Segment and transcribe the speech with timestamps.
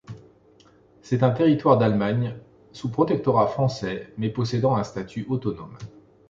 [1.03, 2.35] C‘est un territoire d'Allemagne
[2.73, 5.77] sous protectorat français mais possédant un statut autonome.